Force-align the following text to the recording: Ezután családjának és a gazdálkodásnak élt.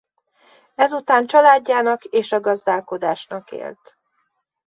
Ezután 0.75 1.25
családjának 1.27 2.03
és 2.03 2.31
a 2.31 2.39
gazdálkodásnak 2.39 3.51
élt. 3.51 3.97